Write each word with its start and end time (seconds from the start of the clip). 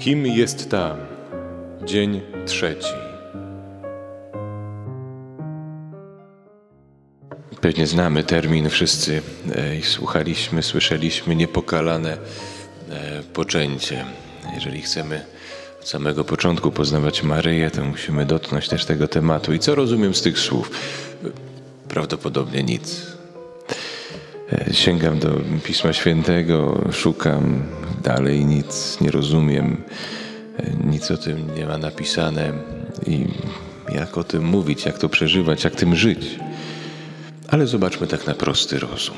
Kim 0.00 0.26
jest 0.26 0.70
ta? 0.70 0.96
Dzień 1.84 2.20
trzeci. 2.46 2.94
Pewnie 7.60 7.86
znamy 7.86 8.22
termin 8.22 8.68
wszyscy 8.68 9.22
e, 9.56 9.76
i 9.76 9.82
słuchaliśmy, 9.82 10.62
słyszeliśmy 10.62 11.36
niepokalane 11.36 12.12
e, 12.90 13.22
poczęcie. 13.32 14.04
Jeżeli 14.54 14.82
chcemy 14.82 15.24
od 15.80 15.88
samego 15.88 16.24
początku 16.24 16.70
poznawać 16.70 17.22
Maryję, 17.22 17.70
to 17.70 17.84
musimy 17.84 18.26
dotknąć 18.26 18.68
też 18.68 18.84
tego 18.84 19.08
tematu. 19.08 19.52
I 19.52 19.58
co 19.58 19.74
rozumiem 19.74 20.14
z 20.14 20.22
tych 20.22 20.38
słów? 20.38 20.70
Prawdopodobnie 21.88 22.62
nic. 22.62 23.06
E, 24.52 24.74
Sięgam 24.74 25.18
do 25.18 25.30
Pisma 25.64 25.92
Świętego, 25.92 26.84
szukam 26.92 27.62
dalej, 28.00 28.44
nic 28.44 29.00
nie 29.00 29.10
rozumiem, 29.10 29.82
nic 30.84 31.10
o 31.10 31.16
tym 31.16 31.54
nie 31.56 31.66
ma 31.66 31.78
napisane 31.78 32.52
i 33.06 33.26
jak 33.94 34.18
o 34.18 34.24
tym 34.24 34.44
mówić, 34.44 34.84
jak 34.84 34.98
to 34.98 35.08
przeżywać, 35.08 35.64
jak 35.64 35.74
tym 35.74 35.96
żyć. 35.96 36.38
Ale 37.48 37.66
zobaczmy 37.66 38.06
tak 38.06 38.26
na 38.26 38.34
prosty 38.34 38.78
rozum. 38.78 39.16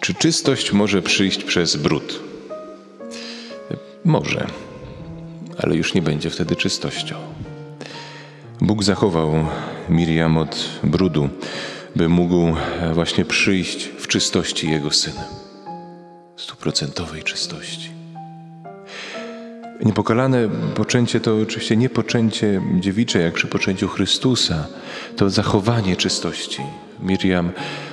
Czy 0.00 0.14
czystość 0.14 0.72
może 0.72 1.02
przyjść 1.02 1.44
przez 1.44 1.76
brud? 1.76 2.20
Może, 4.04 4.46
ale 5.58 5.76
już 5.76 5.94
nie 5.94 6.02
będzie 6.02 6.30
wtedy 6.30 6.56
czystością. 6.56 7.16
Bóg 8.60 8.84
zachował 8.84 9.46
Miriam 9.88 10.38
od 10.38 10.68
brudu, 10.84 11.28
by 11.96 12.08
mógł 12.08 12.54
właśnie 12.92 13.24
przyjść 13.24 13.84
w 13.84 14.06
czystości 14.06 14.70
Jego 14.70 14.90
Syna. 14.90 15.43
Stuprocentowej 16.36 17.22
czystości. 17.22 17.90
Niepokalane 19.84 20.48
poczęcie 20.74 21.20
to 21.20 21.36
oczywiście 21.42 21.76
nie 21.76 21.88
poczęcie 21.88 22.62
dziewicze, 22.80 23.18
jak 23.18 23.34
przy 23.34 23.46
poczęciu 23.46 23.88
Chrystusa. 23.88 24.66
To 25.16 25.30
zachowanie 25.30 25.96
czystości. 25.96 26.62
Miriam, 27.00 27.52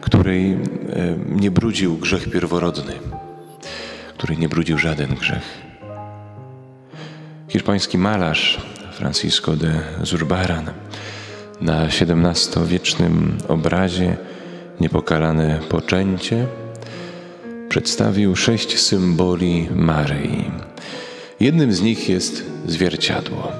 której 0.00 0.52
e, 0.52 0.58
nie 1.28 1.50
brudził 1.50 1.96
grzech 1.96 2.30
pierworodny, 2.30 2.92
której 4.14 4.38
nie 4.38 4.48
brudził 4.48 4.78
żaden 4.78 5.14
grzech. 5.14 5.62
Hiszpański 7.48 7.98
malarz 7.98 8.60
Francisco 8.92 9.56
de 9.56 9.82
Zurbaran 10.02 10.70
na 11.60 11.86
XVII-wiecznym 11.86 13.38
obrazie 13.48 14.16
Niepokalane 14.80 15.60
poczęcie 15.68 16.46
przedstawił 17.72 18.36
sześć 18.36 18.78
symboli 18.78 19.68
Maryi. 19.74 20.50
Jednym 21.40 21.72
z 21.72 21.82
nich 21.82 22.08
jest 22.08 22.44
zwierciadło, 22.66 23.52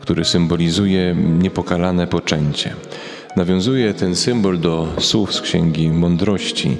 który 0.00 0.24
symbolizuje 0.24 1.14
niepokalane 1.14 2.06
poczęcie. 2.06 2.74
Nawiązuje 3.36 3.94
ten 3.94 4.16
symbol 4.16 4.58
do 4.58 4.88
słów 4.98 5.34
z 5.34 5.40
Księgi 5.40 5.88
Mądrości. 5.88 6.76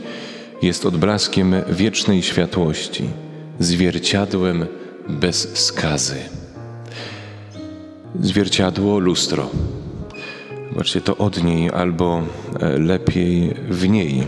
Jest 0.62 0.86
odblaskiem 0.86 1.54
wiecznej 1.70 2.22
światłości, 2.22 3.04
zwierciadłem 3.58 4.66
bez 5.08 5.58
skazy. 5.66 6.16
Zwierciadło, 8.20 8.98
lustro. 8.98 9.50
Zobaczcie, 10.72 11.00
to 11.00 11.16
od 11.16 11.42
niej, 11.42 11.70
albo 11.70 12.22
e, 12.60 12.78
lepiej 12.78 13.54
w 13.70 13.88
niej 13.88 14.24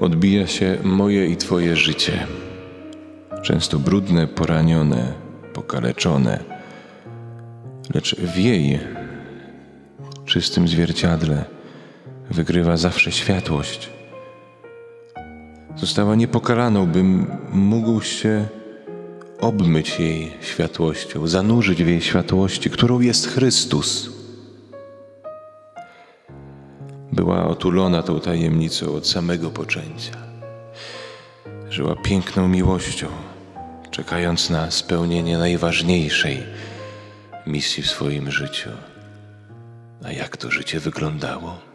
odbija 0.00 0.46
się 0.46 0.78
moje 0.84 1.26
i 1.26 1.36
Twoje 1.36 1.76
życie. 1.76 2.26
Często 3.42 3.78
brudne, 3.78 4.26
poranione, 4.26 5.12
pokaleczone, 5.52 6.38
lecz 7.94 8.16
w 8.16 8.38
jej 8.38 8.80
czystym 10.24 10.68
zwierciadle 10.68 11.44
wygrywa 12.30 12.76
zawsze 12.76 13.12
światłość. 13.12 13.90
Została 15.76 16.14
niepokalaną, 16.14 16.86
bym 16.86 17.26
mógł 17.52 18.00
się 18.00 18.46
obmyć 19.40 20.00
jej 20.00 20.32
światłością, 20.40 21.26
zanurzyć 21.26 21.84
w 21.84 21.88
jej 21.88 22.00
światłości, 22.00 22.70
którą 22.70 23.00
jest 23.00 23.26
Chrystus. 23.26 24.13
Była 27.14 27.46
otulona 27.46 28.02
tą 28.02 28.20
tajemnicą 28.20 28.94
od 28.94 29.06
samego 29.06 29.50
poczęcia. 29.50 30.16
Żyła 31.70 31.96
piękną 31.96 32.48
miłością, 32.48 33.06
czekając 33.90 34.50
na 34.50 34.70
spełnienie 34.70 35.38
najważniejszej 35.38 36.42
misji 37.46 37.82
w 37.82 37.90
swoim 37.90 38.30
życiu. 38.30 38.70
A 40.04 40.12
jak 40.12 40.36
to 40.36 40.50
życie 40.50 40.80
wyglądało? 40.80 41.73